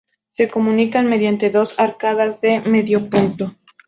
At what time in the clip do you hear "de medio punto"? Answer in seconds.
2.41-3.55